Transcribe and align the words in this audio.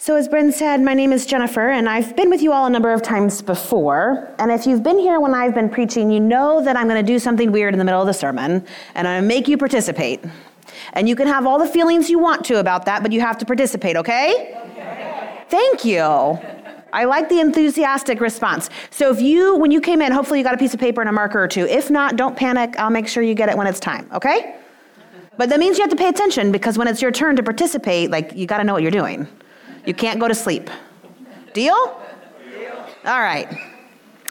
So, 0.00 0.14
as 0.14 0.28
Bryn 0.28 0.52
said, 0.52 0.80
my 0.80 0.94
name 0.94 1.12
is 1.12 1.26
Jennifer, 1.26 1.70
and 1.70 1.88
I've 1.88 2.14
been 2.14 2.30
with 2.30 2.40
you 2.40 2.52
all 2.52 2.66
a 2.66 2.70
number 2.70 2.92
of 2.92 3.02
times 3.02 3.42
before. 3.42 4.32
And 4.38 4.52
if 4.52 4.64
you've 4.64 4.84
been 4.84 4.96
here 4.96 5.18
when 5.18 5.34
I've 5.34 5.56
been 5.56 5.68
preaching, 5.68 6.12
you 6.12 6.20
know 6.20 6.62
that 6.62 6.76
I'm 6.76 6.86
going 6.86 7.04
to 7.04 7.12
do 7.12 7.18
something 7.18 7.50
weird 7.50 7.74
in 7.74 7.80
the 7.80 7.84
middle 7.84 8.00
of 8.00 8.06
the 8.06 8.14
sermon, 8.14 8.64
and 8.94 9.08
I'm 9.08 9.14
going 9.14 9.22
to 9.22 9.26
make 9.26 9.48
you 9.48 9.58
participate. 9.58 10.24
And 10.92 11.08
you 11.08 11.16
can 11.16 11.26
have 11.26 11.46
all 11.46 11.58
the 11.58 11.66
feelings 11.66 12.08
you 12.08 12.20
want 12.20 12.44
to 12.44 12.60
about 12.60 12.84
that, 12.84 13.02
but 13.02 13.10
you 13.10 13.20
have 13.20 13.38
to 13.38 13.44
participate, 13.44 13.96
okay? 13.96 14.56
okay. 14.70 15.42
Thank 15.48 15.84
you. 15.84 15.98
I 16.92 17.04
like 17.04 17.28
the 17.28 17.40
enthusiastic 17.40 18.20
response. 18.20 18.70
So, 18.90 19.10
if 19.10 19.20
you, 19.20 19.56
when 19.56 19.72
you 19.72 19.80
came 19.80 20.00
in, 20.00 20.12
hopefully 20.12 20.38
you 20.38 20.44
got 20.44 20.54
a 20.54 20.58
piece 20.58 20.74
of 20.74 20.78
paper 20.78 21.00
and 21.00 21.10
a 21.10 21.12
marker 21.12 21.42
or 21.42 21.48
two. 21.48 21.66
If 21.66 21.90
not, 21.90 22.14
don't 22.14 22.36
panic. 22.36 22.78
I'll 22.78 22.90
make 22.90 23.08
sure 23.08 23.24
you 23.24 23.34
get 23.34 23.48
it 23.48 23.56
when 23.56 23.66
it's 23.66 23.80
time, 23.80 24.08
okay? 24.12 24.54
But 25.36 25.48
that 25.48 25.58
means 25.58 25.76
you 25.76 25.82
have 25.82 25.90
to 25.90 25.96
pay 25.96 26.08
attention 26.08 26.52
because 26.52 26.78
when 26.78 26.86
it's 26.86 27.02
your 27.02 27.10
turn 27.10 27.34
to 27.34 27.42
participate, 27.42 28.12
like, 28.12 28.32
you 28.36 28.46
got 28.46 28.58
to 28.58 28.64
know 28.64 28.74
what 28.74 28.82
you're 28.82 28.92
doing. 28.92 29.26
You 29.88 29.94
can't 29.94 30.20
go 30.20 30.28
to 30.28 30.34
sleep. 30.34 30.68
Deal? 31.54 31.72
All 31.72 32.02
right. 33.22 33.48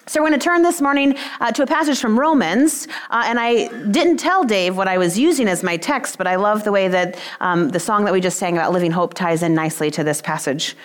So 0.06 0.22
we're 0.22 0.28
going 0.30 0.40
to 0.40 0.44
turn 0.44 0.62
this 0.62 0.82
morning 0.82 1.18
uh, 1.40 1.52
to 1.52 1.64
a 1.64 1.66
passage 1.66 2.00
from 2.00 2.18
Romans, 2.18 2.88
uh, 3.10 3.24
and 3.26 3.40
I 3.40 3.70
didn't 3.90 4.18
tell 4.18 4.44
Dave 4.44 4.78
what 4.78 4.88
I 4.88 5.00
was 5.00 5.18
using 5.18 5.48
as 5.48 5.64
my 5.64 5.76
text, 5.76 6.20
but 6.20 6.28
I 6.28 6.36
love 6.36 6.64
the 6.64 6.72
way 6.72 6.90
that 6.90 7.20
um, 7.40 7.70
the 7.70 7.80
song 7.80 8.06
that 8.06 8.14
we 8.14 8.22
just 8.22 8.38
sang 8.38 8.56
about 8.56 8.72
living 8.72 8.92
hope 8.92 9.16
ties 9.16 9.42
in 9.42 9.56
nicely 9.56 9.90
to 9.90 10.04
this 10.04 10.22
passage. 10.22 10.78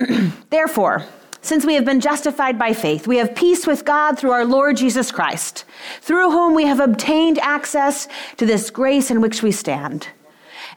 Therefore, 0.50 1.04
since 1.40 1.64
we 1.64 1.74
have 1.74 1.84
been 1.84 2.00
justified 2.00 2.58
by 2.58 2.72
faith, 2.72 3.06
we 3.06 3.18
have 3.18 3.36
peace 3.36 3.68
with 3.68 3.84
God 3.84 4.18
through 4.18 4.32
our 4.32 4.44
Lord 4.44 4.76
Jesus 4.76 5.12
Christ, 5.12 5.64
through 6.00 6.32
whom 6.32 6.54
we 6.54 6.64
have 6.64 6.80
obtained 6.80 7.38
access 7.38 8.08
to 8.36 8.46
this 8.46 8.68
grace 8.68 9.12
in 9.12 9.20
which 9.20 9.44
we 9.44 9.52
stand 9.52 10.08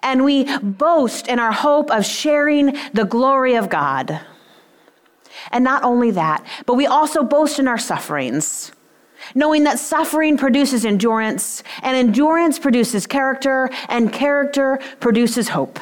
and 0.01 0.23
we 0.23 0.57
boast 0.59 1.27
in 1.27 1.39
our 1.39 1.51
hope 1.51 1.91
of 1.91 2.05
sharing 2.05 2.77
the 2.93 3.05
glory 3.05 3.55
of 3.55 3.69
God. 3.69 4.19
And 5.51 5.63
not 5.63 5.83
only 5.83 6.11
that, 6.11 6.45
but 6.65 6.75
we 6.75 6.85
also 6.85 7.23
boast 7.23 7.59
in 7.59 7.67
our 7.67 7.77
sufferings, 7.77 8.71
knowing 9.35 9.63
that 9.63 9.79
suffering 9.79 10.37
produces 10.37 10.85
endurance, 10.85 11.63
and 11.81 11.95
endurance 11.95 12.59
produces 12.59 13.07
character, 13.07 13.69
and 13.87 14.11
character 14.11 14.79
produces 14.99 15.49
hope. 15.49 15.79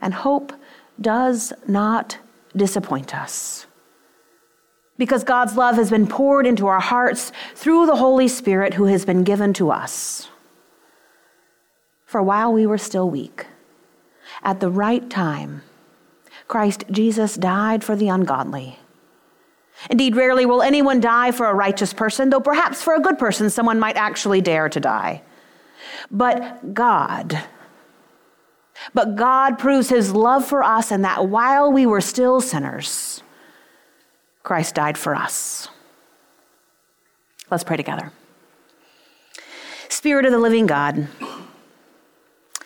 And 0.00 0.14
hope 0.14 0.52
does 1.00 1.52
not 1.66 2.18
disappoint 2.56 3.14
us. 3.14 3.66
Because 4.96 5.24
God's 5.24 5.56
love 5.56 5.74
has 5.74 5.90
been 5.90 6.06
poured 6.06 6.46
into 6.46 6.66
our 6.68 6.80
hearts 6.80 7.32
through 7.54 7.86
the 7.86 7.96
Holy 7.96 8.28
Spirit 8.28 8.74
who 8.74 8.84
has 8.84 9.04
been 9.04 9.24
given 9.24 9.52
to 9.54 9.70
us. 9.70 10.28
For 12.14 12.22
while 12.22 12.52
we 12.52 12.64
were 12.64 12.78
still 12.78 13.10
weak, 13.10 13.46
at 14.44 14.60
the 14.60 14.70
right 14.70 15.10
time, 15.10 15.62
Christ 16.46 16.84
Jesus 16.88 17.34
died 17.34 17.82
for 17.82 17.96
the 17.96 18.06
ungodly. 18.06 18.78
Indeed, 19.90 20.14
rarely 20.14 20.46
will 20.46 20.62
anyone 20.62 21.00
die 21.00 21.32
for 21.32 21.46
a 21.46 21.54
righteous 21.54 21.92
person, 21.92 22.30
though 22.30 22.38
perhaps 22.38 22.84
for 22.84 22.94
a 22.94 23.00
good 23.00 23.18
person 23.18 23.50
someone 23.50 23.80
might 23.80 23.96
actually 23.96 24.40
dare 24.40 24.68
to 24.68 24.78
die. 24.78 25.22
But 26.08 26.72
God, 26.72 27.42
but 28.94 29.16
God 29.16 29.58
proves 29.58 29.88
his 29.88 30.14
love 30.14 30.44
for 30.44 30.62
us 30.62 30.92
in 30.92 31.02
that 31.02 31.26
while 31.26 31.72
we 31.72 31.84
were 31.84 32.00
still 32.00 32.40
sinners, 32.40 33.24
Christ 34.44 34.76
died 34.76 34.96
for 34.96 35.16
us. 35.16 35.66
Let's 37.50 37.64
pray 37.64 37.76
together. 37.76 38.12
Spirit 39.88 40.26
of 40.26 40.30
the 40.30 40.38
living 40.38 40.66
God, 40.66 41.08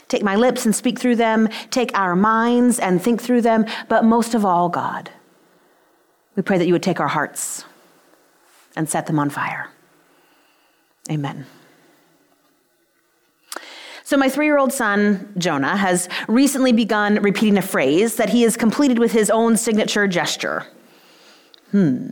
Take 0.08 0.22
my 0.22 0.36
lips 0.36 0.64
and 0.64 0.74
speak 0.74 0.98
through 0.98 1.16
them. 1.16 1.48
Take 1.70 1.96
our 1.96 2.16
minds 2.16 2.78
and 2.78 3.00
think 3.00 3.22
through 3.22 3.42
them. 3.42 3.66
But 3.88 4.04
most 4.04 4.34
of 4.34 4.44
all, 4.44 4.68
God, 4.68 5.10
we 6.34 6.42
pray 6.42 6.58
that 6.58 6.66
you 6.66 6.72
would 6.72 6.82
take 6.82 7.00
our 7.00 7.08
hearts 7.08 7.64
and 8.74 8.88
set 8.88 9.06
them 9.06 9.18
on 9.18 9.30
fire. 9.30 9.70
Amen. 11.10 11.46
So, 14.04 14.16
my 14.16 14.30
three 14.30 14.46
year 14.46 14.56
old 14.56 14.72
son, 14.72 15.30
Jonah, 15.36 15.76
has 15.76 16.08
recently 16.28 16.72
begun 16.72 17.16
repeating 17.16 17.58
a 17.58 17.62
phrase 17.62 18.16
that 18.16 18.30
he 18.30 18.40
has 18.42 18.56
completed 18.56 18.98
with 18.98 19.12
his 19.12 19.28
own 19.28 19.58
signature 19.58 20.06
gesture. 20.06 20.66
Hmm, 21.72 22.08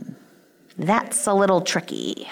that's 0.77 1.25
a 1.25 1.33
little 1.33 1.61
tricky. 1.61 2.27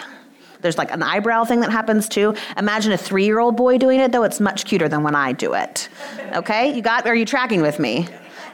There's 0.65 0.79
like 0.79 0.91
an 0.91 1.03
eyebrow 1.03 1.43
thing 1.43 1.59
that 1.59 1.69
happens 1.69 2.09
too. 2.09 2.33
Imagine 2.57 2.91
a 2.91 2.97
three 2.97 3.23
year 3.23 3.37
old 3.37 3.55
boy 3.55 3.77
doing 3.77 3.99
it, 3.99 4.11
though. 4.11 4.23
It's 4.23 4.39
much 4.39 4.65
cuter 4.65 4.89
than 4.89 5.03
when 5.03 5.13
I 5.13 5.31
do 5.31 5.53
it. 5.53 5.89
Okay? 6.33 6.75
You 6.75 6.81
got, 6.81 7.05
are 7.05 7.13
you 7.13 7.23
tracking 7.23 7.61
with 7.61 7.77
me? 7.77 8.07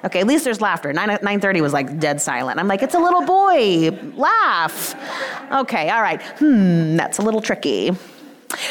Okay, 0.04 0.20
at 0.20 0.28
least 0.28 0.44
there's 0.44 0.60
laughter. 0.60 0.92
9, 0.92 1.08
9.30 1.08 1.62
was 1.62 1.72
like 1.72 2.00
dead 2.00 2.20
silent. 2.20 2.60
I'm 2.60 2.68
like, 2.68 2.84
it's 2.84 2.96
a 2.96 3.00
little 3.00 3.22
boy. 3.22 3.92
Laugh. 4.18 4.94
Okay, 5.54 5.90
all 5.90 6.02
right. 6.02 6.22
Hmm, 6.40 6.98
that's 6.98 7.18
a 7.18 7.22
little 7.22 7.40
tricky. 7.40 7.92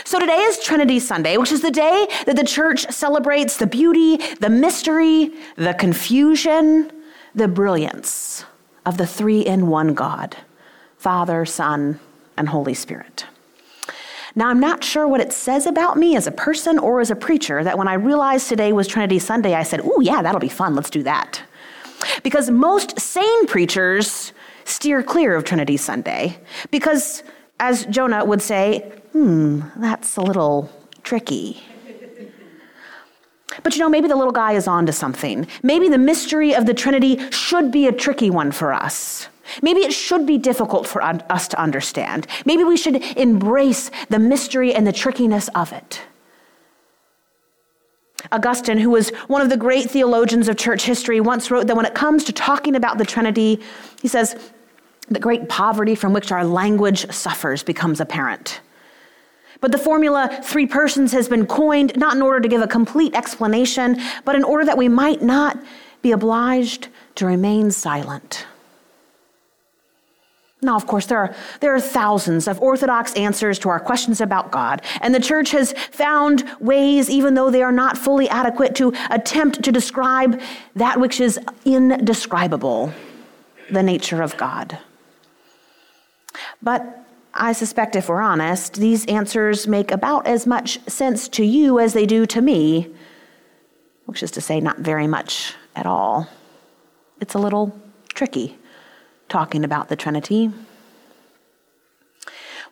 So 0.05 0.19
today 0.19 0.37
is 0.37 0.63
Trinity 0.63 0.99
Sunday, 0.99 1.39
which 1.39 1.51
is 1.51 1.63
the 1.63 1.71
day 1.71 2.09
that 2.27 2.37
the 2.37 2.45
church 2.45 2.91
celebrates 2.91 3.57
the 3.57 3.67
beauty, 3.67 4.19
the 4.41 4.51
mystery, 4.51 5.33
the 5.57 5.73
confusion, 5.73 6.93
the 7.35 7.49
brilliance 7.49 8.45
of 8.85 8.99
the 8.99 9.07
three 9.07 9.41
in 9.41 9.69
one 9.69 9.95
God 9.95 10.37
Father, 10.99 11.47
Son, 11.47 12.01
and 12.37 12.49
Holy 12.49 12.75
Spirit. 12.75 13.25
Now, 14.35 14.49
I'm 14.49 14.61
not 14.61 14.85
sure 14.85 15.09
what 15.09 15.21
it 15.21 15.33
says 15.33 15.67
about 15.67 15.97
me 15.97 16.17
as 16.17 16.27
a 16.27 16.33
person 16.33 16.79
or 16.79 17.01
as 17.01 17.11
a 17.11 17.17
preacher 17.17 17.65
that 17.65 17.77
when 17.77 17.89
I 17.89 17.95
realized 17.95 18.49
today 18.49 18.73
was 18.73 18.87
Trinity 18.87 19.19
Sunday, 19.19 19.55
I 19.55 19.63
said, 19.63 19.81
Ooh, 19.81 19.99
yeah, 20.01 20.23
that'll 20.23 20.41
be 20.41 20.49
fun. 20.49 20.75
Let's 20.75 20.91
do 20.91 21.03
that. 21.03 21.43
Because 22.23 22.51
most 22.51 22.99
sane 22.99 23.47
preachers 23.47 24.33
steer 24.65 25.03
clear 25.03 25.35
of 25.35 25.45
Trinity 25.45 25.77
Sunday. 25.77 26.39
Because, 26.71 27.23
as 27.59 27.87
Jonah 27.87 28.25
would 28.25 28.41
say, 28.41 28.81
hmm, 29.13 29.63
that's 29.77 30.17
a 30.17 30.23
little 30.23 30.71
tricky. 31.03 31.63
But 33.63 33.75
you 33.75 33.81
know, 33.81 33.89
maybe 33.89 34.09
the 34.09 34.17
little 34.17 34.33
guy 34.33 34.53
is 34.53 34.69
on 34.69 34.87
to 34.87 34.93
something. 34.93 35.47
Maybe 35.63 35.89
the 35.89 35.99
mystery 35.99 36.55
of 36.55 36.67
the 36.67 36.75
Trinity 36.75 37.19
should 37.31 37.73
be 37.73 37.87
a 37.89 37.93
tricky 37.93 38.31
one 38.31 38.53
for 38.53 38.73
us. 38.73 39.29
Maybe 39.63 39.81
it 39.81 39.93
should 39.93 40.27
be 40.27 40.39
difficult 40.39 40.87
for 40.87 41.03
us 41.03 41.49
to 41.49 41.61
understand. 41.61 42.27
Maybe 42.45 42.65
we 42.65 42.77
should 42.77 42.97
embrace 43.17 43.91
the 44.09 44.19
mystery 44.19 44.75
and 44.75 44.87
the 44.87 44.93
trickiness 44.93 45.49
of 45.55 45.73
it. 45.73 46.03
Augustine, 48.33 48.79
who 48.79 48.91
was 48.91 49.11
one 49.29 49.41
of 49.41 49.49
the 49.49 49.57
great 49.57 49.91
theologians 49.91 50.49
of 50.49 50.57
church 50.57 50.85
history, 50.85 51.21
once 51.21 51.51
wrote 51.51 51.67
that 51.67 51.77
when 51.77 51.87
it 51.87 51.95
comes 51.95 52.25
to 52.25 52.33
talking 52.33 52.77
about 52.77 52.99
the 52.99 53.05
Trinity, 53.05 53.61
he 54.03 54.09
says, 54.09 54.37
the 55.09 55.19
great 55.19 55.49
poverty 55.49 55.95
from 55.95 56.13
which 56.13 56.31
our 56.31 56.45
language 56.45 57.11
suffers 57.11 57.63
becomes 57.63 58.01
apparent. 58.01 58.61
But 59.61 59.73
the 59.73 59.79
formula 59.79 60.41
three 60.43 60.67
persons 60.67 61.13
has 61.13 61.29
been 61.29 61.47
coined 61.47 61.97
not 61.97 62.15
in 62.15 62.23
order 62.23 62.41
to 62.41 62.49
give 62.49 62.63
a 62.63 62.69
complete 62.69 63.15
explanation, 63.15 64.01
but 64.25 64.37
in 64.37 64.45
order 64.45 64.65
that 64.65 64.79
we 64.79 64.89
might 64.89 65.21
not 65.21 65.59
be 66.01 66.13
obliged 66.13 66.89
to 67.17 67.27
remain 67.27 67.71
silent. 67.71 68.47
Now, 70.63 70.77
of 70.77 70.87
course, 70.87 71.07
there 71.07 71.19
are, 71.19 71.35
there 71.61 71.75
are 71.75 71.81
thousands 71.81 72.47
of 72.47 72.61
orthodox 72.61 73.15
answers 73.15 73.59
to 73.61 73.71
our 73.71 73.81
questions 73.81 74.21
about 74.21 74.51
God, 74.51 74.83
and 75.01 75.15
the 75.15 75.21
church 75.21 75.53
has 75.53 75.73
found 75.91 76.45
ways, 76.61 77.09
even 77.09 77.35
though 77.35 77.51
they 77.51 77.63
are 77.63 77.73
not 77.73 77.97
fully 77.97 78.29
adequate, 78.29 78.75
to 78.77 78.93
attempt 79.09 79.63
to 79.63 79.73
describe 79.73 80.41
that 80.77 81.01
which 81.01 81.19
is 81.19 81.39
indescribable 81.65 82.93
the 83.71 83.83
nature 83.83 84.21
of 84.21 84.37
God. 84.37 84.79
But 86.61 87.07
I 87.33 87.53
suspect, 87.53 87.97
if 87.97 88.09
we're 88.09 88.21
honest, 88.21 88.75
these 88.75 89.07
answers 89.07 89.67
make 89.67 89.91
about 89.91 90.27
as 90.27 90.47
much 90.47 90.81
sense 90.89 91.29
to 91.31 91.45
you 91.45 91.79
as 91.79 91.95
they 91.95 92.05
do 92.05 92.27
to 92.27 92.43
me, 92.43 92.89
which 94.05 94.23
is 94.23 94.31
to 94.33 94.43
say, 94.43 94.61
not 94.61 94.79
very 94.79 95.07
much 95.07 95.55
at 95.75 95.87
all. 95.87 96.29
It's 97.21 97.35
a 97.35 97.39
little 97.39 97.79
tricky 98.13 98.59
talking 99.31 99.65
about 99.65 99.89
the 99.89 99.97
Trinity. 99.97 100.51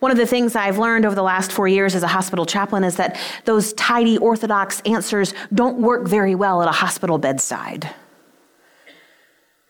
One 0.00 0.12
of 0.12 0.18
the 0.18 0.26
things 0.26 0.54
I've 0.54 0.78
learned 0.78 1.06
over 1.06 1.14
the 1.14 1.22
last 1.22 1.50
four 1.50 1.66
years 1.66 1.94
as 1.94 2.02
a 2.02 2.08
hospital 2.08 2.46
chaplain 2.46 2.84
is 2.84 2.96
that 2.96 3.18
those 3.46 3.72
tidy 3.72 4.18
orthodox 4.18 4.80
answers 4.82 5.34
don't 5.52 5.78
work 5.78 6.06
very 6.06 6.34
well 6.34 6.62
at 6.62 6.68
a 6.68 6.72
hospital 6.72 7.18
bedside. 7.18 7.92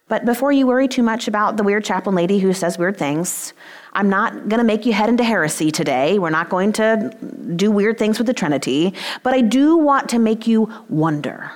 But 0.08 0.24
before 0.24 0.52
you 0.52 0.66
worry 0.66 0.88
too 0.88 1.02
much 1.02 1.28
about 1.28 1.56
the 1.58 1.62
weird 1.62 1.84
chaplain 1.84 2.14
lady 2.14 2.38
who 2.38 2.52
says 2.52 2.78
weird 2.78 2.96
things, 2.96 3.52
I'm 3.92 4.08
not 4.08 4.32
going 4.48 4.58
to 4.58 4.64
make 4.64 4.86
you 4.86 4.92
head 4.92 5.08
into 5.08 5.24
heresy 5.24 5.70
today. 5.70 6.18
We're 6.18 6.30
not 6.30 6.48
going 6.48 6.72
to 6.74 7.14
do 7.56 7.70
weird 7.70 7.98
things 7.98 8.18
with 8.18 8.26
the 8.26 8.34
Trinity, 8.34 8.94
but 9.22 9.34
I 9.34 9.42
do 9.42 9.76
want 9.76 10.08
to 10.10 10.18
make 10.18 10.46
you 10.46 10.72
wonder. 10.88 11.52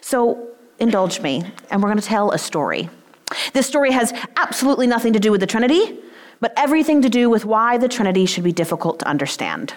So 0.00 0.48
indulge 0.78 1.20
me, 1.20 1.44
and 1.70 1.82
we're 1.82 1.88
going 1.88 2.00
to 2.00 2.06
tell 2.06 2.32
a 2.32 2.38
story. 2.38 2.88
This 3.52 3.66
story 3.66 3.92
has 3.92 4.12
absolutely 4.36 4.86
nothing 4.86 5.12
to 5.12 5.20
do 5.20 5.30
with 5.30 5.40
the 5.40 5.46
Trinity, 5.46 5.98
but 6.40 6.52
everything 6.56 7.02
to 7.02 7.08
do 7.08 7.28
with 7.28 7.44
why 7.44 7.78
the 7.78 7.88
Trinity 7.88 8.26
should 8.26 8.44
be 8.44 8.52
difficult 8.52 8.98
to 9.00 9.06
understand. 9.06 9.74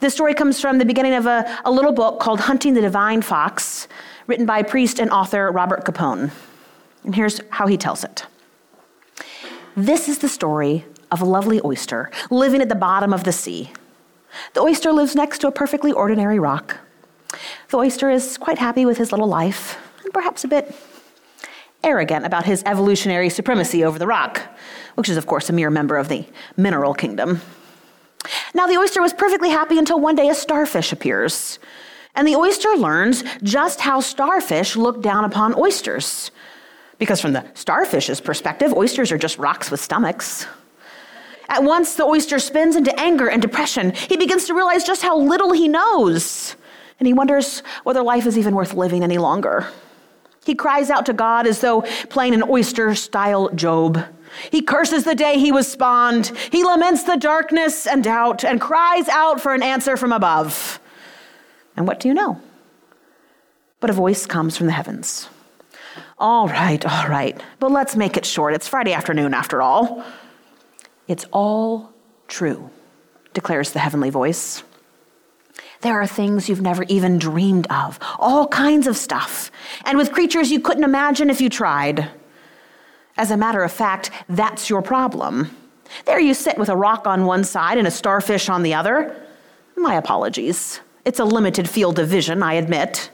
This 0.00 0.14
story 0.14 0.34
comes 0.34 0.60
from 0.60 0.78
the 0.78 0.84
beginning 0.84 1.14
of 1.14 1.26
a, 1.26 1.60
a 1.64 1.70
little 1.70 1.92
book 1.92 2.20
called 2.20 2.40
Hunting 2.40 2.74
the 2.74 2.80
Divine 2.80 3.22
Fox, 3.22 3.88
written 4.26 4.46
by 4.46 4.62
priest 4.62 4.98
and 4.98 5.10
author 5.10 5.50
Robert 5.50 5.84
Capon. 5.84 6.30
And 7.04 7.14
here's 7.14 7.40
how 7.50 7.66
he 7.66 7.76
tells 7.76 8.04
it 8.04 8.26
This 9.76 10.08
is 10.08 10.18
the 10.18 10.28
story 10.28 10.84
of 11.10 11.20
a 11.20 11.24
lovely 11.24 11.60
oyster 11.64 12.10
living 12.30 12.60
at 12.60 12.68
the 12.68 12.74
bottom 12.74 13.12
of 13.12 13.24
the 13.24 13.32
sea. 13.32 13.70
The 14.54 14.60
oyster 14.60 14.92
lives 14.92 15.14
next 15.14 15.38
to 15.40 15.46
a 15.46 15.52
perfectly 15.52 15.92
ordinary 15.92 16.38
rock. 16.38 16.78
The 17.68 17.76
oyster 17.76 18.10
is 18.10 18.38
quite 18.38 18.58
happy 18.58 18.84
with 18.84 18.98
his 18.98 19.12
little 19.12 19.28
life, 19.28 19.78
and 20.04 20.12
perhaps 20.12 20.44
a 20.44 20.48
bit 20.48 20.74
arrogant 21.84 22.24
about 22.24 22.44
his 22.44 22.62
evolutionary 22.64 23.28
supremacy 23.28 23.84
over 23.84 23.98
the 23.98 24.06
rock, 24.06 24.42
which 24.94 25.08
is, 25.08 25.16
of 25.16 25.26
course, 25.26 25.48
a 25.50 25.52
mere 25.52 25.70
member 25.70 25.96
of 25.96 26.08
the 26.08 26.26
mineral 26.56 26.94
kingdom. 26.94 27.40
Now, 28.54 28.66
the 28.66 28.76
oyster 28.76 29.02
was 29.02 29.12
perfectly 29.12 29.50
happy 29.50 29.78
until 29.78 30.00
one 30.00 30.14
day 30.14 30.28
a 30.28 30.34
starfish 30.34 30.92
appears. 30.92 31.58
And 32.14 32.28
the 32.28 32.36
oyster 32.36 32.76
learns 32.76 33.24
just 33.42 33.80
how 33.80 34.00
starfish 34.00 34.76
look 34.76 35.02
down 35.02 35.24
upon 35.24 35.58
oysters. 35.58 36.30
Because 36.98 37.20
from 37.20 37.32
the 37.32 37.44
starfish's 37.54 38.20
perspective, 38.20 38.72
oysters 38.72 39.10
are 39.10 39.18
just 39.18 39.38
rocks 39.38 39.70
with 39.70 39.80
stomachs. 39.80 40.46
At 41.48 41.64
once, 41.64 41.96
the 41.96 42.04
oyster 42.04 42.38
spins 42.38 42.76
into 42.76 42.98
anger 43.00 43.28
and 43.28 43.42
depression. 43.42 43.90
He 43.92 44.16
begins 44.16 44.46
to 44.46 44.54
realize 44.54 44.84
just 44.84 45.02
how 45.02 45.18
little 45.18 45.52
he 45.52 45.68
knows. 45.68 46.54
And 47.00 47.06
he 47.06 47.12
wonders 47.12 47.62
whether 47.82 48.02
life 48.02 48.26
is 48.26 48.38
even 48.38 48.54
worth 48.54 48.74
living 48.74 49.02
any 49.02 49.18
longer. 49.18 49.66
He 50.44 50.54
cries 50.54 50.90
out 50.90 51.06
to 51.06 51.12
God 51.12 51.46
as 51.46 51.60
though 51.60 51.82
playing 52.10 52.34
an 52.34 52.42
oyster 52.42 52.94
style 52.94 53.48
Job. 53.50 54.04
He 54.50 54.62
curses 54.62 55.04
the 55.04 55.14
day 55.14 55.38
he 55.38 55.52
was 55.52 55.70
spawned. 55.70 56.32
He 56.50 56.64
laments 56.64 57.04
the 57.04 57.16
darkness 57.16 57.86
and 57.86 58.02
doubt 58.02 58.44
and 58.44 58.60
cries 58.60 59.08
out 59.08 59.40
for 59.40 59.54
an 59.54 59.62
answer 59.62 59.96
from 59.96 60.12
above. 60.12 60.80
And 61.76 61.86
what 61.86 62.00
do 62.00 62.08
you 62.08 62.14
know? 62.14 62.40
But 63.80 63.90
a 63.90 63.94
voice 63.94 64.26
comes 64.26 64.56
from 64.56 64.66
the 64.66 64.72
heavens. 64.72 65.28
All 66.18 66.48
right, 66.48 66.84
all 66.86 67.08
right, 67.08 67.40
but 67.58 67.70
let's 67.70 67.96
make 67.96 68.16
it 68.16 68.24
short. 68.24 68.54
It's 68.54 68.68
Friday 68.68 68.92
afternoon 68.92 69.34
after 69.34 69.60
all. 69.60 70.04
It's 71.08 71.26
all 71.32 71.92
true, 72.28 72.70
declares 73.34 73.72
the 73.72 73.80
heavenly 73.80 74.10
voice. 74.10 74.62
There 75.82 76.00
are 76.00 76.06
things 76.06 76.48
you've 76.48 76.62
never 76.62 76.84
even 76.84 77.18
dreamed 77.18 77.66
of, 77.68 77.98
all 78.18 78.46
kinds 78.46 78.86
of 78.86 78.96
stuff, 78.96 79.50
and 79.84 79.98
with 79.98 80.12
creatures 80.12 80.52
you 80.52 80.60
couldn't 80.60 80.84
imagine 80.84 81.28
if 81.28 81.40
you 81.40 81.48
tried. 81.50 82.08
As 83.16 83.32
a 83.32 83.36
matter 83.36 83.62
of 83.62 83.72
fact, 83.72 84.10
that's 84.28 84.70
your 84.70 84.80
problem. 84.80 85.50
There 86.04 86.20
you 86.20 86.34
sit 86.34 86.56
with 86.56 86.68
a 86.68 86.76
rock 86.76 87.06
on 87.06 87.26
one 87.26 87.42
side 87.42 87.78
and 87.78 87.86
a 87.86 87.90
starfish 87.90 88.48
on 88.48 88.62
the 88.62 88.74
other. 88.74 89.26
My 89.76 89.96
apologies. 89.96 90.80
It's 91.04 91.18
a 91.18 91.24
limited 91.24 91.68
field 91.68 91.98
of 91.98 92.08
vision, 92.08 92.44
I 92.44 92.54
admit. 92.54 93.10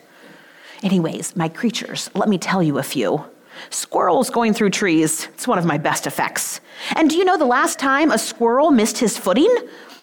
Anyways, 0.82 1.37
my 1.37 1.49
creatures, 1.49 2.11
let 2.14 2.29
me 2.29 2.37
tell 2.37 2.62
you 2.62 2.79
a 2.79 2.82
few. 2.82 3.25
Squirrels 3.71 4.29
going 4.29 4.53
through 4.53 4.71
trees, 4.71 5.26
it's 5.32 5.49
one 5.49 5.59
of 5.59 5.64
my 5.64 5.79
best 5.79 6.06
effects. 6.06 6.61
And 6.94 7.09
do 7.09 7.17
you 7.17 7.25
know 7.25 7.38
the 7.38 7.47
last 7.47 7.79
time 7.79 8.11
a 8.11 8.19
squirrel 8.19 8.71
missed 8.71 8.99
his 8.99 9.17
footing? 9.17 9.53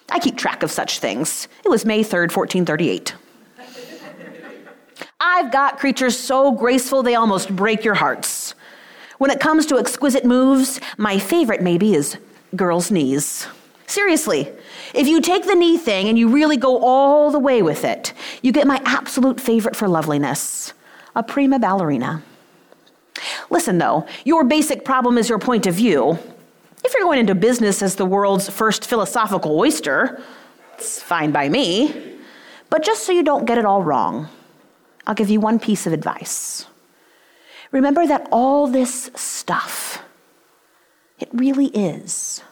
I 0.09 0.19
keep 0.19 0.37
track 0.37 0.63
of 0.63 0.71
such 0.71 0.99
things. 0.99 1.47
It 1.63 1.69
was 1.69 1.85
May 1.85 2.01
3rd, 2.01 2.35
1438. 2.35 3.15
I've 5.19 5.51
got 5.51 5.79
creatures 5.79 6.17
so 6.17 6.51
graceful 6.51 7.03
they 7.03 7.15
almost 7.15 7.55
break 7.55 7.83
your 7.83 7.95
hearts. 7.95 8.53
When 9.17 9.31
it 9.31 9.39
comes 9.39 9.65
to 9.67 9.77
exquisite 9.77 10.25
moves, 10.25 10.79
my 10.97 11.19
favorite 11.19 11.61
maybe 11.61 11.95
is 11.95 12.17
girls' 12.55 12.91
knees. 12.91 13.47
Seriously, 13.87 14.51
if 14.93 15.07
you 15.07 15.21
take 15.21 15.45
the 15.45 15.55
knee 15.55 15.77
thing 15.77 16.09
and 16.09 16.17
you 16.17 16.27
really 16.27 16.57
go 16.57 16.79
all 16.79 17.31
the 17.31 17.39
way 17.39 17.61
with 17.61 17.85
it, 17.85 18.13
you 18.41 18.51
get 18.51 18.67
my 18.67 18.81
absolute 18.85 19.39
favorite 19.39 19.75
for 19.75 19.87
loveliness 19.87 20.73
a 21.15 21.23
prima 21.23 21.57
ballerina. 21.57 22.21
Listen, 23.49 23.77
though, 23.77 24.05
your 24.25 24.43
basic 24.43 24.83
problem 24.83 25.17
is 25.17 25.29
your 25.29 25.39
point 25.39 25.65
of 25.65 25.75
view. 25.75 26.19
If 26.85 26.93
you're 26.93 27.07
going 27.07 27.17
into 27.17 27.33
business 27.33 27.81
as 27.81 27.95
the 27.95 28.05
world's 28.05 28.47
first 28.47 28.85
philosophical 28.85 29.57
oyster, 29.59 30.21
it's 30.75 31.01
fine 31.01 31.31
by 31.31 31.49
me. 31.49 32.19
But 32.69 32.83
just 32.83 33.05
so 33.05 33.11
you 33.11 33.23
don't 33.23 33.45
get 33.45 33.57
it 33.57 33.65
all 33.65 33.81
wrong, 33.81 34.29
I'll 35.07 35.15
give 35.15 35.31
you 35.31 35.39
one 35.39 35.57
piece 35.57 35.87
of 35.87 35.93
advice. 35.93 36.67
Remember 37.71 38.05
that 38.05 38.27
all 38.31 38.67
this 38.67 39.09
stuff, 39.15 40.03
it 41.17 41.27
really 41.33 41.67
is. 41.67 42.43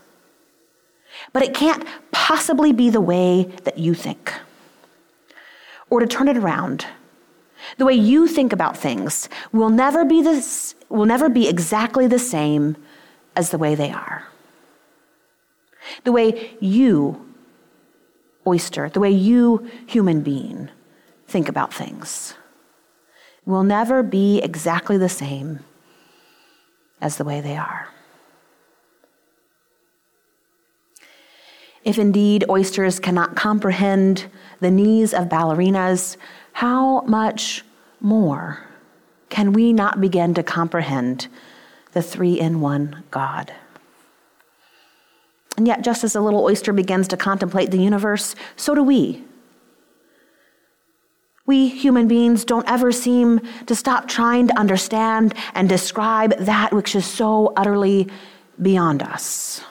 But 1.31 1.43
it 1.43 1.53
can't 1.53 1.85
possibly 2.11 2.73
be 2.73 2.89
the 2.89 3.01
way 3.01 3.43
that 3.65 3.77
you 3.77 3.93
think. 3.93 4.33
Or 5.91 5.99
to 5.99 6.07
turn 6.07 6.27
it 6.27 6.37
around, 6.37 6.87
the 7.77 7.85
way 7.85 7.93
you 7.93 8.25
think 8.25 8.51
about 8.51 8.77
things 8.77 9.29
will 9.51 9.69
never 9.69 10.03
be 10.03 10.23
this 10.23 10.73
will 10.89 11.05
never 11.05 11.29
be 11.29 11.47
exactly 11.47 12.07
the 12.07 12.17
same 12.17 12.75
as 13.35 13.49
the 13.49 13.57
way 13.57 13.75
they 13.75 13.91
are. 13.91 14.27
The 16.03 16.11
way 16.11 16.55
you, 16.59 17.33
oyster, 18.47 18.89
the 18.89 18.99
way 18.99 19.11
you, 19.11 19.69
human 19.87 20.21
being, 20.21 20.69
think 21.27 21.49
about 21.49 21.73
things 21.73 22.35
will 23.45 23.63
never 23.63 24.03
be 24.03 24.39
exactly 24.41 24.97
the 24.97 25.09
same 25.09 25.59
as 27.01 27.17
the 27.17 27.25
way 27.25 27.41
they 27.41 27.57
are. 27.57 27.89
If 31.83 31.97
indeed 31.97 32.45
oysters 32.49 32.99
cannot 32.99 33.35
comprehend 33.35 34.27
the 34.61 34.71
knees 34.71 35.13
of 35.13 35.27
ballerinas, 35.27 36.15
how 36.53 37.01
much 37.01 37.65
more 37.99 38.65
can 39.29 39.51
we 39.51 39.73
not 39.73 39.99
begin 39.99 40.33
to 40.35 40.43
comprehend 40.43 41.27
the 41.93 42.01
three 42.01 42.39
in 42.39 42.61
one 42.61 43.03
God? 43.11 43.53
And 45.57 45.67
yet, 45.67 45.83
just 45.83 46.03
as 46.03 46.15
a 46.15 46.21
little 46.21 46.43
oyster 46.43 46.73
begins 46.73 47.07
to 47.09 47.17
contemplate 47.17 47.71
the 47.71 47.77
universe, 47.77 48.35
so 48.55 48.73
do 48.73 48.83
we. 48.83 49.23
We 51.45 51.67
human 51.67 52.07
beings 52.07 52.45
don't 52.45 52.67
ever 52.69 52.91
seem 52.91 53.41
to 53.67 53.75
stop 53.75 54.07
trying 54.07 54.47
to 54.47 54.57
understand 54.57 55.35
and 55.53 55.67
describe 55.67 56.37
that 56.39 56.73
which 56.73 56.95
is 56.95 57.05
so 57.05 57.53
utterly 57.55 58.07
beyond 58.61 59.03
us. 59.03 59.61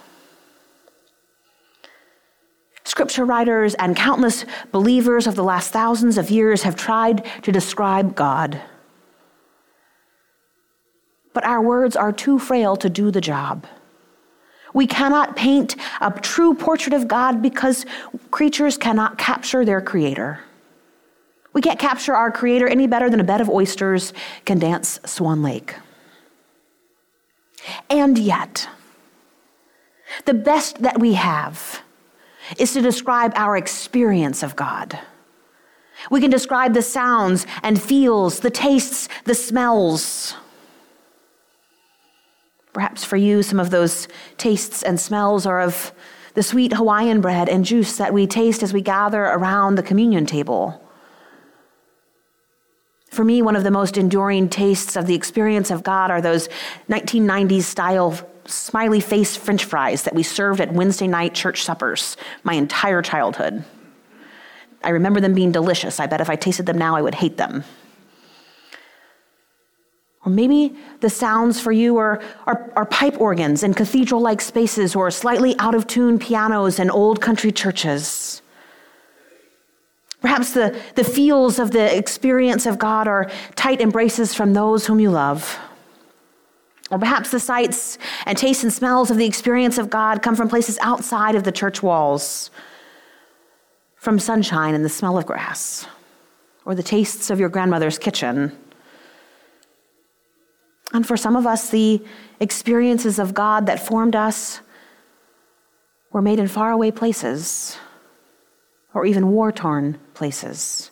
Scripture 2.84 3.24
writers 3.24 3.74
and 3.76 3.96
countless 3.96 4.44
believers 4.70 5.26
of 5.26 5.34
the 5.34 5.44
last 5.44 5.72
thousands 5.72 6.18
of 6.18 6.30
years 6.30 6.62
have 6.62 6.76
tried 6.76 7.24
to 7.42 7.50
describe 7.50 8.14
God. 8.14 8.60
But 11.32 11.44
our 11.44 11.62
words 11.62 11.96
are 11.96 12.12
too 12.12 12.38
frail 12.38 12.76
to 12.76 12.90
do 12.90 13.10
the 13.10 13.20
job. 13.20 13.66
We 14.74 14.86
cannot 14.86 15.36
paint 15.36 15.76
a 16.00 16.10
true 16.10 16.54
portrait 16.54 16.94
of 16.94 17.08
God 17.08 17.42
because 17.42 17.84
creatures 18.30 18.76
cannot 18.78 19.18
capture 19.18 19.64
their 19.64 19.80
creator. 19.80 20.40
We 21.52 21.60
can't 21.60 21.78
capture 21.78 22.14
our 22.14 22.30
Creator 22.30 22.68
any 22.68 22.86
better 22.86 23.10
than 23.10 23.20
a 23.20 23.24
bed 23.24 23.40
of 23.40 23.50
oysters 23.50 24.12
can 24.44 24.58
dance 24.58 24.98
Swan 25.04 25.42
Lake. 25.42 25.74
And 27.90 28.18
yet, 28.18 28.68
the 30.24 30.34
best 30.34 30.82
that 30.82 30.98
we 30.98 31.14
have 31.14 31.82
is 32.58 32.72
to 32.72 32.80
describe 32.80 33.32
our 33.36 33.56
experience 33.56 34.42
of 34.42 34.56
God. 34.56 34.98
We 36.10 36.20
can 36.20 36.30
describe 36.30 36.74
the 36.74 36.82
sounds 36.82 37.46
and 37.62 37.80
feels, 37.80 38.40
the 38.40 38.50
tastes, 38.50 39.08
the 39.24 39.34
smells. 39.34 40.34
Perhaps 42.72 43.04
for 43.04 43.16
you, 43.16 43.42
some 43.42 43.60
of 43.60 43.70
those 43.70 44.08
tastes 44.38 44.82
and 44.82 44.98
smells 44.98 45.46
are 45.46 45.60
of 45.60 45.92
the 46.34 46.42
sweet 46.42 46.72
Hawaiian 46.72 47.20
bread 47.20 47.48
and 47.48 47.64
juice 47.64 47.98
that 47.98 48.14
we 48.14 48.26
taste 48.26 48.62
as 48.62 48.72
we 48.72 48.80
gather 48.80 49.22
around 49.22 49.74
the 49.74 49.82
communion 49.82 50.24
table 50.24 50.82
for 53.12 53.24
me, 53.24 53.42
one 53.42 53.56
of 53.56 53.62
the 53.62 53.70
most 53.70 53.98
enduring 53.98 54.48
tastes 54.48 54.96
of 54.96 55.06
the 55.06 55.14
experience 55.14 55.70
of 55.70 55.82
God 55.82 56.10
are 56.10 56.22
those 56.22 56.48
1990s 56.88 57.64
style 57.64 58.18
smiley 58.46 59.00
face 59.00 59.36
french 59.36 59.66
fries 59.66 60.04
that 60.04 60.14
we 60.14 60.22
served 60.22 60.62
at 60.62 60.72
Wednesday 60.72 61.06
night 61.06 61.34
church 61.34 61.62
suppers 61.62 62.16
my 62.42 62.54
entire 62.54 63.02
childhood. 63.02 63.64
I 64.82 64.88
remember 64.88 65.20
them 65.20 65.34
being 65.34 65.52
delicious. 65.52 66.00
I 66.00 66.06
bet 66.06 66.22
if 66.22 66.30
I 66.30 66.36
tasted 66.36 66.64
them 66.64 66.78
now, 66.78 66.96
I 66.96 67.02
would 67.02 67.14
hate 67.14 67.36
them. 67.36 67.64
Or 70.24 70.30
maybe 70.30 70.76
the 71.00 71.10
sounds 71.10 71.60
for 71.60 71.72
you 71.72 71.96
are, 71.96 72.22
are, 72.46 72.70
are 72.76 72.86
pipe 72.86 73.20
organs 73.20 73.62
in 73.62 73.74
cathedral 73.74 74.20
like 74.20 74.40
spaces 74.40 74.94
or 74.94 75.10
slightly 75.10 75.56
out 75.58 75.74
of 75.74 75.86
tune 75.86 76.18
pianos 76.18 76.78
in 76.78 76.90
old 76.90 77.20
country 77.20 77.50
churches. 77.50 78.40
Perhaps 80.20 80.52
the, 80.52 80.80
the 80.94 81.02
feels 81.02 81.58
of 81.58 81.72
the 81.72 81.98
experience 81.98 82.66
of 82.66 82.78
God 82.78 83.08
are 83.08 83.28
tight 83.56 83.80
embraces 83.80 84.32
from 84.32 84.52
those 84.52 84.86
whom 84.86 85.00
you 85.00 85.10
love. 85.10 85.58
Or 86.92 86.98
perhaps 86.98 87.32
the 87.32 87.40
sights 87.40 87.98
and 88.24 88.38
tastes 88.38 88.62
and 88.62 88.72
smells 88.72 89.10
of 89.10 89.16
the 89.16 89.26
experience 89.26 89.78
of 89.78 89.90
God 89.90 90.22
come 90.22 90.36
from 90.36 90.48
places 90.48 90.78
outside 90.82 91.34
of 91.34 91.42
the 91.42 91.50
church 91.50 91.82
walls, 91.82 92.50
from 93.96 94.20
sunshine 94.20 94.74
and 94.74 94.84
the 94.84 94.88
smell 94.88 95.18
of 95.18 95.26
grass, 95.26 95.86
or 96.64 96.76
the 96.76 96.82
tastes 96.82 97.30
of 97.30 97.40
your 97.40 97.48
grandmother's 97.48 97.98
kitchen, 97.98 98.56
And 100.92 101.06
for 101.06 101.16
some 101.16 101.36
of 101.36 101.46
us, 101.46 101.70
the 101.70 102.04
experiences 102.40 103.18
of 103.18 103.34
God 103.34 103.66
that 103.66 103.86
formed 103.86 104.14
us 104.14 104.60
were 106.12 106.22
made 106.22 106.38
in 106.38 106.48
faraway 106.48 106.90
places 106.90 107.78
or 108.94 109.06
even 109.06 109.28
war 109.28 109.50
torn 109.50 109.98
places. 110.14 110.90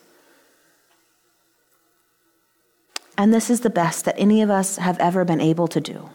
And 3.19 3.35
this 3.35 3.51
is 3.51 3.61
the 3.61 3.69
best 3.69 4.07
that 4.07 4.15
any 4.19 4.41
of 4.41 4.49
us 4.49 4.79
have 4.79 4.99
ever 4.99 5.27
been 5.27 5.41
able 5.41 5.69
to 5.69 5.81
do 5.81 6.09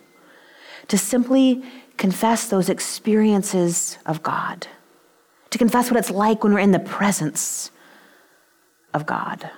to 0.88 0.98
simply 0.98 1.64
confess 1.98 2.48
those 2.50 2.70
experiences 2.70 3.98
of 4.06 4.22
God, 4.24 4.68
to 5.50 5.58
confess 5.58 5.90
what 5.90 6.00
it's 6.00 6.12
like 6.12 6.44
when 6.44 6.54
we're 6.54 6.60
in 6.60 6.72
the 6.72 6.80
presence 6.80 7.72
of 8.94 9.06
God. 9.06 9.50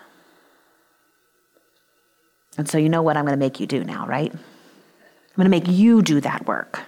And 2.57 2.67
so, 2.67 2.77
you 2.77 2.89
know 2.89 3.01
what 3.01 3.17
I'm 3.17 3.25
going 3.25 3.37
to 3.37 3.45
make 3.45 3.59
you 3.59 3.67
do 3.67 3.83
now, 3.83 4.07
right? 4.07 4.31
I'm 4.31 5.35
going 5.35 5.45
to 5.45 5.49
make 5.49 5.67
you 5.67 6.01
do 6.01 6.19
that 6.21 6.47
work. 6.47 6.81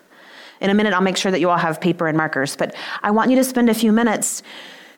In 0.61 0.69
a 0.69 0.73
minute, 0.73 0.93
I'll 0.93 1.01
make 1.01 1.17
sure 1.17 1.31
that 1.31 1.39
you 1.39 1.49
all 1.49 1.57
have 1.57 1.79
paper 1.79 2.07
and 2.07 2.17
markers, 2.17 2.55
but 2.55 2.75
I 3.03 3.11
want 3.11 3.29
you 3.29 3.37
to 3.37 3.43
spend 3.43 3.69
a 3.69 3.73
few 3.73 3.91
minutes. 3.91 4.43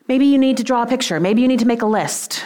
Maybe 0.08 0.26
you 0.26 0.38
need 0.38 0.56
to 0.56 0.64
draw 0.64 0.82
a 0.82 0.86
picture, 0.86 1.20
maybe 1.20 1.42
you 1.42 1.48
need 1.48 1.60
to 1.60 1.66
make 1.66 1.82
a 1.82 1.86
list. 1.86 2.44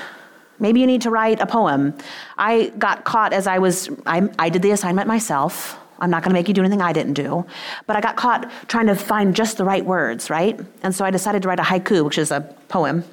Maybe 0.58 0.80
you 0.80 0.86
need 0.86 1.02
to 1.02 1.10
write 1.10 1.40
a 1.40 1.46
poem. 1.46 1.94
I 2.38 2.72
got 2.78 3.04
caught 3.04 3.34
as 3.34 3.46
I 3.46 3.58
was, 3.58 3.90
I, 4.06 4.28
I 4.38 4.48
did 4.48 4.62
the 4.62 4.70
assignment 4.70 5.06
myself. 5.06 5.78
I'm 5.98 6.10
not 6.10 6.22
going 6.22 6.30
to 6.30 6.34
make 6.34 6.48
you 6.48 6.54
do 6.54 6.62
anything 6.62 6.82
I 6.82 6.92
didn't 6.92 7.14
do. 7.14 7.46
But 7.86 7.96
I 7.96 8.00
got 8.00 8.16
caught 8.16 8.50
trying 8.68 8.86
to 8.86 8.94
find 8.94 9.34
just 9.34 9.58
the 9.58 9.64
right 9.64 9.84
words, 9.84 10.30
right? 10.30 10.58
And 10.82 10.94
so 10.94 11.04
I 11.04 11.10
decided 11.10 11.42
to 11.42 11.48
write 11.48 11.58
a 11.58 11.62
haiku, 11.62 12.04
which 12.04 12.18
is 12.18 12.30
a 12.30 12.40
poem. 12.68 13.04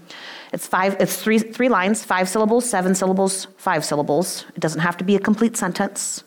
It's 0.53 0.67
five, 0.67 0.95
it's 1.00 1.17
three, 1.17 1.39
three 1.39 1.67
lines, 1.67 2.03
five 2.03 2.29
syllables, 2.29 2.69
seven 2.69 2.93
syllables, 2.93 3.48
five 3.57 3.83
syllables. 3.83 4.45
It 4.55 4.60
doesn't 4.60 4.81
have 4.81 4.95
to 4.98 5.03
be 5.03 5.15
a 5.15 5.19
complete 5.19 5.57
sentence. 5.57 6.24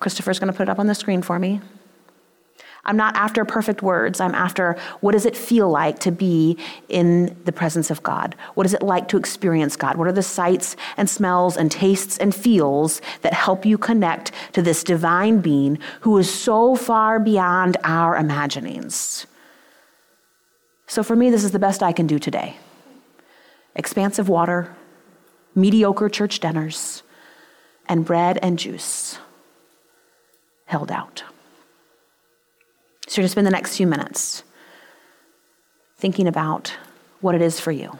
Christopher's 0.00 0.40
going 0.40 0.52
to 0.52 0.56
put 0.56 0.64
it 0.64 0.68
up 0.68 0.80
on 0.80 0.88
the 0.88 0.94
screen 0.94 1.22
for 1.22 1.38
me. 1.38 1.60
I'm 2.84 2.96
not 2.96 3.14
after 3.16 3.44
perfect 3.44 3.82
words. 3.82 4.18
I'm 4.18 4.34
after 4.34 4.76
what 5.00 5.12
does 5.12 5.24
it 5.24 5.36
feel 5.36 5.68
like 5.68 6.00
to 6.00 6.10
be 6.10 6.56
in 6.88 7.36
the 7.44 7.52
presence 7.52 7.90
of 7.90 8.02
God? 8.02 8.34
What 8.54 8.66
is 8.66 8.74
it 8.74 8.82
like 8.82 9.08
to 9.08 9.16
experience 9.16 9.76
God? 9.76 9.96
What 9.96 10.08
are 10.08 10.12
the 10.12 10.22
sights 10.22 10.74
and 10.96 11.08
smells 11.08 11.56
and 11.56 11.70
tastes 11.70 12.18
and 12.18 12.34
feels 12.34 13.00
that 13.22 13.34
help 13.34 13.64
you 13.64 13.78
connect 13.78 14.32
to 14.54 14.62
this 14.62 14.82
divine 14.82 15.40
being 15.40 15.78
who 16.00 16.18
is 16.18 16.32
so 16.32 16.74
far 16.74 17.20
beyond 17.20 17.76
our 17.84 18.16
imaginings? 18.16 19.26
So 20.86 21.02
for 21.02 21.14
me, 21.14 21.30
this 21.30 21.44
is 21.44 21.52
the 21.52 21.58
best 21.58 21.82
I 21.82 21.92
can 21.92 22.06
do 22.06 22.18
today. 22.18 22.56
Expansive 23.78 24.28
water, 24.28 24.76
mediocre 25.54 26.10
church 26.10 26.40
dinners, 26.40 27.02
and 27.88 28.04
bread 28.04 28.38
and 28.42 28.58
juice 28.58 29.18
held 30.66 30.90
out. 30.90 31.22
So 33.06 33.20
you're 33.20 33.26
to 33.26 33.30
spend 33.30 33.46
the 33.46 33.52
next 33.52 33.76
few 33.76 33.86
minutes 33.86 34.42
thinking 35.96 36.28
about 36.28 36.76
what 37.20 37.34
it 37.34 37.40
is 37.40 37.58
for 37.58 37.72
you 37.72 37.98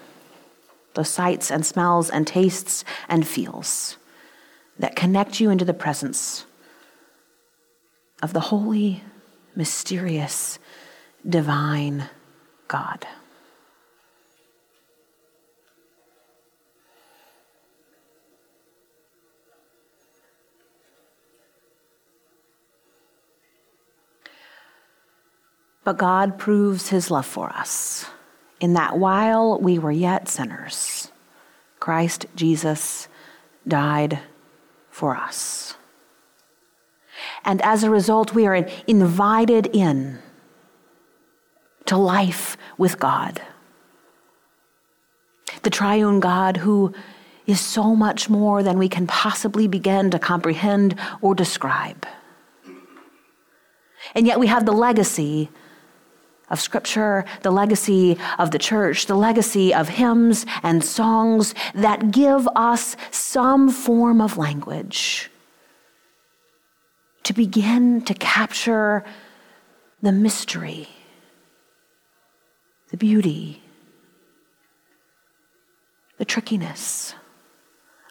those 0.94 1.08
sights 1.08 1.50
and 1.50 1.64
smells 1.64 2.11
and 2.11 2.26
tastes 2.26 2.85
and 3.08 3.26
feels 3.26 3.99
that 4.80 4.97
connect 4.97 5.38
you 5.38 5.49
into 5.49 5.64
the 5.64 5.73
presence 5.73 6.44
of 8.20 8.32
the 8.32 8.40
holy, 8.40 9.04
mysterious, 9.54 10.58
divine 11.28 12.08
God. 12.66 13.06
But 25.88 25.97
God 25.97 26.37
proves 26.37 26.90
his 26.90 27.11
love 27.11 27.25
for 27.25 27.49
us 27.49 28.04
in 28.61 28.75
that 28.75 28.99
while 28.99 29.59
we 29.59 29.78
were 29.78 29.90
yet 29.90 30.28
sinners, 30.28 31.11
Christ 31.80 32.26
Jesus 32.37 33.09
died 33.66 34.18
for 34.90 35.16
us. 35.16 35.78
And 37.42 37.62
as 37.62 37.85
a 37.85 37.90
result, 37.90 38.35
we 38.35 38.47
are 38.47 38.68
invited 38.87 39.68
in 39.68 40.18
to 41.87 41.97
life 41.97 42.59
with 42.76 42.99
God. 42.99 43.40
The 45.62 45.71
triune 45.71 46.21
God 46.21 46.59
who 46.59 46.92
is 47.47 47.62
so 47.62 47.97
much 47.97 48.28
more 48.28 48.62
than 48.62 48.76
we 48.76 48.90
can 48.90 49.07
possibly 49.07 49.66
begin 49.66 50.11
to 50.11 50.18
comprehend 50.18 50.97
or 51.23 51.35
describe. 51.35 52.07
And 54.14 54.26
yet 54.26 54.38
we 54.38 54.49
have 54.49 54.66
the 54.66 54.73
legacy 54.73 55.49
of 56.50 56.61
Scripture, 56.61 57.25
the 57.43 57.50
legacy 57.50 58.19
of 58.38 58.50
the 58.50 58.59
church, 58.59 59.07
the 59.07 59.14
legacy 59.14 59.75
of 59.75 59.88
hymns 59.88 60.47
and 60.62 60.83
songs 60.83 61.55
that 61.75 62.11
give 62.11 62.49
us 62.57 62.97
some 63.11 63.69
form 63.69 64.21
of 64.21 64.38
language 64.38 65.31
to 67.25 67.33
begin 67.33 68.00
to 68.02 68.14
capture 68.14 69.05
the 70.00 70.12
mystery, 70.12 70.88
the 72.90 72.97
beauty, 72.97 73.62
the 76.17 76.25
trickiness 76.25 77.14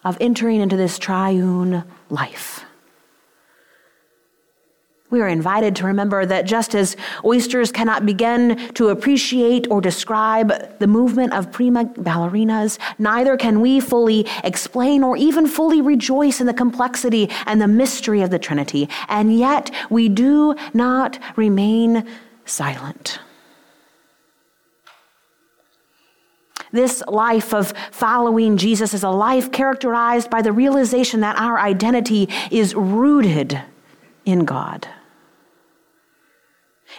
of 0.04 0.16
entering 0.20 0.60
into 0.60 0.76
this 0.76 0.98
triune 0.98 1.82
life. 2.10 2.64
We 5.10 5.22
are 5.22 5.28
invited 5.28 5.74
to 5.76 5.86
remember 5.86 6.26
that 6.26 6.44
just 6.44 6.74
as 6.74 6.94
oysters 7.24 7.72
cannot 7.72 8.04
begin 8.04 8.58
to 8.74 8.88
appreciate 8.88 9.66
or 9.70 9.80
describe 9.80 10.78
the 10.80 10.86
movement 10.86 11.32
of 11.32 11.50
prima 11.50 11.86
ballerinas, 11.86 12.78
neither 12.98 13.38
can 13.38 13.62
we 13.62 13.80
fully 13.80 14.26
explain 14.44 15.02
or 15.02 15.16
even 15.16 15.46
fully 15.46 15.80
rejoice 15.80 16.42
in 16.42 16.46
the 16.46 16.52
complexity 16.52 17.30
and 17.46 17.60
the 17.60 17.68
mystery 17.68 18.20
of 18.20 18.28
the 18.28 18.38
Trinity. 18.38 18.86
And 19.08 19.38
yet 19.38 19.70
we 19.88 20.10
do 20.10 20.54
not 20.74 21.18
remain 21.36 22.06
silent. 22.44 23.18
This 26.70 27.02
life 27.08 27.54
of 27.54 27.72
following 27.90 28.58
Jesus 28.58 28.92
is 28.92 29.02
a 29.02 29.08
life 29.08 29.50
characterized 29.52 30.28
by 30.28 30.42
the 30.42 30.52
realization 30.52 31.20
that 31.20 31.38
our 31.38 31.58
identity 31.58 32.28
is 32.50 32.74
rooted 32.74 33.58
in 34.26 34.44
God. 34.44 34.86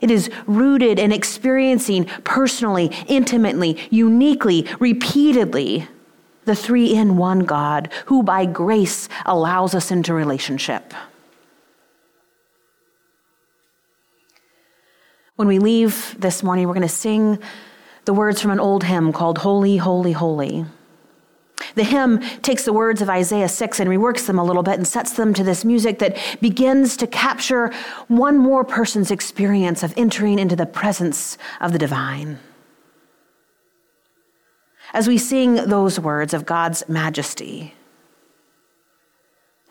It 0.02 0.12
is 0.12 0.30
rooted 0.48 1.00
in 1.00 1.12
experiencing 1.12 2.06
personally, 2.24 2.92
intimately, 3.08 3.78
uniquely, 3.90 4.68
repeatedly 4.80 5.88
the 6.46 6.56
three 6.56 6.94
in 6.94 7.18
one 7.18 7.42
God 7.42 7.92
who 8.08 8.24
by 8.24 8.46
grace 8.46 9.08
allows 9.26 9.76
us 9.76 9.92
into 9.92 10.14
relationship. 10.14 10.94
When 15.36 15.48
we 15.48 15.60
leave 15.60 16.20
this 16.20 16.44
morning, 16.44 16.68
we're 16.68 16.74
going 16.74 16.82
to 16.82 16.90
sing 16.90 17.40
the 18.06 18.14
words 18.14 18.42
from 18.42 18.52
an 18.52 18.60
old 18.60 18.84
hymn 18.84 19.14
called 19.14 19.38
Holy, 19.38 19.78
Holy, 19.78 20.12
Holy. 20.12 20.66
The 21.76 21.84
hymn 21.84 22.20
takes 22.42 22.66
the 22.66 22.74
words 22.74 23.02
of 23.02 23.10
Isaiah 23.10 23.50
6 23.50 23.80
and 23.80 23.90
reworks 23.90 24.26
them 24.26 24.40
a 24.40 24.44
little 24.44 24.64
bit 24.64 24.76
and 24.76 24.88
sets 24.88 25.14
them 25.14 25.34
to 25.34 25.44
this 25.44 25.64
music 25.64 26.00
that 26.00 26.18
begins 26.42 26.98
to 26.98 27.08
capture 27.08 27.72
one 28.08 28.38
more 28.38 28.64
person's 28.64 29.12
experience 29.12 29.84
of 29.84 29.94
entering 29.98 30.40
into 30.40 30.56
the 30.56 30.66
presence 30.66 31.38
of 31.62 31.72
the 31.72 31.80
divine. 31.80 32.40
As 34.94 35.08
we 35.08 35.18
sing 35.18 35.56
those 35.56 36.00
words 36.00 36.34
of 36.34 36.46
God's 36.46 36.88
majesty, 36.90 37.76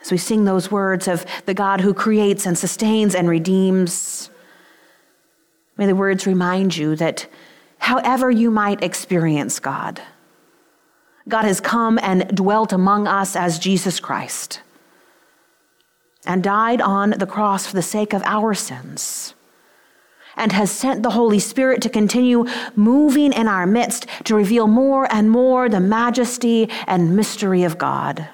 as 0.00 0.12
we 0.12 0.18
sing 0.18 0.44
those 0.44 0.70
words 0.70 1.08
of 1.08 1.26
the 1.46 1.54
God 1.54 1.80
who 1.80 1.92
creates 1.92 2.46
and 2.46 2.56
sustains 2.56 3.14
and 3.14 3.28
redeems, 3.28 4.30
may 5.76 5.86
the 5.86 5.96
words 5.96 6.26
remind 6.26 6.76
you 6.76 6.94
that 6.96 7.26
however 7.78 8.30
you 8.30 8.50
might 8.50 8.82
experience 8.82 9.58
God, 9.58 10.00
God 11.28 11.44
has 11.44 11.60
come 11.60 11.98
and 12.02 12.34
dwelt 12.34 12.72
among 12.72 13.06
us 13.06 13.36
as 13.36 13.58
Jesus 13.58 14.00
Christ 14.00 14.62
and 16.26 16.42
died 16.42 16.80
on 16.80 17.10
the 17.10 17.26
cross 17.26 17.66
for 17.66 17.74
the 17.74 17.82
sake 17.82 18.12
of 18.14 18.22
our 18.24 18.54
sins 18.54 19.34
and 20.36 20.52
has 20.52 20.70
sent 20.70 21.02
the 21.02 21.10
Holy 21.10 21.38
Spirit 21.38 21.82
to 21.82 21.90
continue 21.90 22.46
moving 22.74 23.32
in 23.32 23.46
our 23.46 23.66
midst 23.66 24.06
to 24.24 24.34
reveal 24.34 24.66
more 24.66 25.12
and 25.12 25.30
more 25.30 25.68
the 25.68 25.80
majesty 25.80 26.70
and 26.86 27.14
mystery 27.14 27.62
of 27.62 27.76
God. 27.76 28.28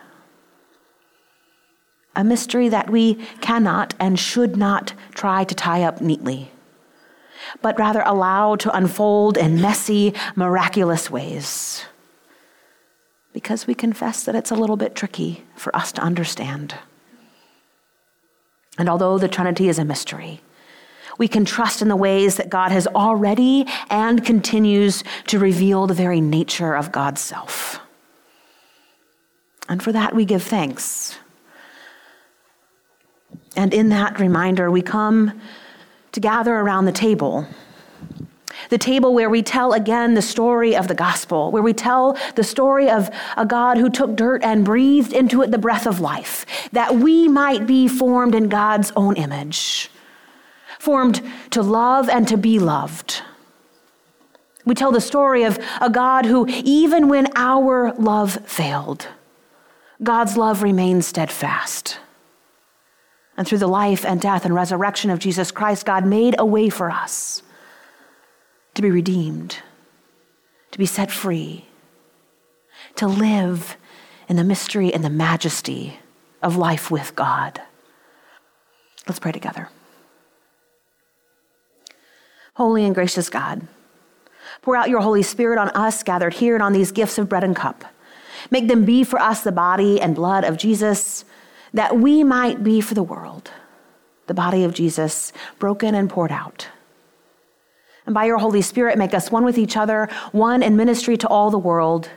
A 2.15 2.23
mystery 2.23 2.69
that 2.69 2.91
we 2.91 3.15
cannot 3.41 3.95
and 3.99 4.19
should 4.19 4.57
not 4.57 4.93
try 5.15 5.43
to 5.45 5.55
tie 5.55 5.83
up 5.83 6.01
neatly, 6.01 6.53
but 7.61 7.79
rather 7.79 8.03
allow 8.05 8.55
to 8.57 8.77
unfold 8.77 9.37
in 9.37 9.61
messy, 9.61 10.15
miraculous 10.37 11.11
ways 11.11 11.87
because 13.45 13.67
we 13.67 13.75
confess 13.75 14.25
that 14.25 14.35
it's 14.35 14.51
a 14.51 14.55
little 14.55 14.79
bit 14.79 14.95
tricky 14.95 15.45
for 15.55 15.77
us 15.77 15.93
to 15.93 16.01
understand. 16.01 16.75
And 18.79 18.89
although 18.89 19.19
the 19.19 19.29
Trinity 19.29 19.69
is 19.69 19.79
a 19.79 19.85
mystery, 19.85 20.41
we 21.19 21.29
can 21.29 21.45
trust 21.45 21.83
in 21.83 21.89
the 21.89 21.95
ways 21.95 22.37
that 22.37 22.49
God 22.49 22.73
has 22.73 22.87
already 22.87 23.67
and 23.91 24.25
continues 24.25 25.05
to 25.27 25.39
reveal 25.39 25.87
the 25.87 25.93
very 25.93 26.23
nature 26.23 26.75
of 26.75 26.91
God's 26.91 27.21
self. 27.21 27.81
And 29.69 29.83
for 29.83 29.93
that, 29.93 30.15
we 30.15 30.25
give 30.25 30.43
thanks. 30.43 31.19
And 33.57 33.75
in 33.75 33.91
that 33.91 34.19
reminder, 34.19 34.71
we 34.71 34.81
come 34.81 35.39
to 36.13 36.21
gather 36.21 36.55
around 36.55 36.87
the 36.87 36.93
table. 36.93 37.47
The 38.75 38.78
table 38.78 39.14
where 39.14 39.31
we 39.31 39.40
tell 39.40 39.73
again 39.73 40.14
the 40.14 40.21
story 40.21 40.75
of 40.75 40.88
the 40.88 40.97
gospel, 40.97 41.52
where 41.52 41.62
we 41.62 41.73
tell 41.73 42.19
the 42.35 42.43
story 42.43 42.90
of 42.90 43.09
a 43.37 43.47
God 43.47 43.78
who 43.78 43.88
took 43.88 44.16
dirt 44.16 44.43
and 44.43 44.64
breathed 44.64 45.12
into 45.12 45.43
it 45.43 45.52
the 45.52 45.59
breath 45.59 45.87
of 45.87 46.00
life, 46.00 46.45
that 46.73 46.97
we 46.97 47.28
might 47.28 47.69
be 47.69 47.87
formed 47.87 48.35
in 48.35 48.49
God's 48.49 48.90
own 48.97 49.14
image, 49.14 49.93
formed 50.81 51.23
to 51.50 51.62
love 51.62 52.09
and 52.09 52.26
to 52.26 52.37
be 52.37 52.59
loved. 52.59 53.23
We 54.64 54.75
tell 54.75 54.90
the 54.90 55.00
story 55.00 55.45
of 55.45 55.57
a 55.81 55.88
God 55.88 56.26
who, 56.26 56.45
even 56.49 57.07
when 57.07 57.28
our 57.37 57.93
love 57.93 58.40
failed, 58.45 59.07
God's 60.02 60.37
love 60.37 60.64
remained 60.64 61.04
steadfast. 61.04 62.00
And 63.37 63.47
through 63.47 63.59
the 63.59 63.69
life 63.69 64.04
and 64.04 64.21
death 64.21 64.45
and 64.45 64.52
resurrection 64.52 65.11
of 65.11 65.21
Jesus 65.21 65.52
Christ, 65.52 65.87
God 65.87 66.04
made 66.04 66.35
a 66.40 66.45
way 66.45 66.69
for 66.71 66.90
us 66.90 67.44
to 68.75 68.83
be 68.83 68.90
redeemed, 68.90 69.59
to 70.71 70.78
be 70.78 70.87
set 70.87 71.11
free, 71.11 71.66
to 72.97 73.07
live 73.07 73.76
in 74.28 74.37
the 74.37 74.45
mystery 74.45 74.93
and 74.93 75.04
the 75.04 75.11
majesty 75.11 75.99
of 76.43 76.57
life 76.57 76.90
with 76.90 77.14
God. 77.14 77.61
Let's 79.07 79.19
pray 79.19 79.33
together. 79.33 79.69
Holy 82.54 82.85
and 82.85 82.95
gracious 82.95 83.28
God, 83.28 83.66
pour 84.62 84.76
out 84.76 84.88
your 84.88 85.00
Holy 85.00 85.23
Spirit 85.23 85.59
on 85.59 85.71
us 85.71 86.02
gathered 86.02 86.35
here 86.35 86.54
and 86.54 86.62
on 86.62 86.73
these 86.73 86.93
gifts 86.93 87.19
of 87.19 87.28
bread 87.28 87.45
and 87.45 87.57
cup. 87.57 87.85
Make 88.50 88.69
them 88.69 88.85
be 88.85 89.04
for 89.04 89.21
us 89.21 89.43
the 89.43 89.52
body 89.52 90.00
and 90.00 90.14
blood 90.14 90.45
of 90.45 90.57
Jesus, 90.57 91.25
that 91.73 91.99
we 91.99 92.23
might 92.23 92.62
be 92.62 92.81
for 92.81 92.95
the 92.95 93.02
world 93.02 93.50
the 94.26 94.35
body 94.35 94.64
of 94.64 94.73
Jesus, 94.73 95.33
broken 95.59 95.95
and 95.95 96.09
poured 96.09 96.33
out. 96.33 96.69
And 98.07 98.15
by 98.15 98.25
your 98.25 98.39
Holy 98.39 98.63
Spirit, 98.63 98.99
make 98.99 99.15
us 99.15 99.31
one 99.31 99.45
with 99.45 99.59
each 99.59 99.77
other, 99.77 100.09
one 100.33 100.63
in 100.63 100.77
ministry 100.77 101.17
to 101.19 101.29
all 101.29 101.51
the 101.51 101.59
world. 101.59 102.11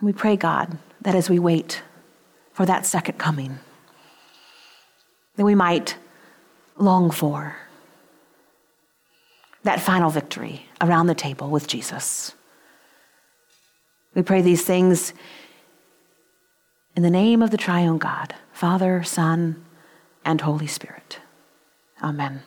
And 0.00 0.06
we 0.06 0.12
pray, 0.12 0.36
God, 0.36 0.78
that 1.02 1.14
as 1.14 1.30
we 1.30 1.38
wait 1.38 1.82
for 2.52 2.66
that 2.66 2.86
second 2.86 3.18
coming, 3.18 3.58
that 5.36 5.44
we 5.44 5.54
might 5.54 5.96
long 6.76 7.10
for 7.10 7.56
that 9.62 9.80
final 9.80 10.10
victory 10.10 10.66
around 10.80 11.06
the 11.06 11.14
table 11.14 11.50
with 11.50 11.66
Jesus. 11.66 12.34
We 14.14 14.22
pray 14.22 14.40
these 14.40 14.64
things 14.64 15.12
in 16.94 17.02
the 17.02 17.10
name 17.10 17.42
of 17.42 17.50
the 17.50 17.56
triune 17.56 17.98
God, 17.98 18.34
Father, 18.52 19.02
Son, 19.02 19.64
and 20.24 20.40
Holy 20.40 20.66
Spirit. 20.66 21.18
Amen. 22.02 22.42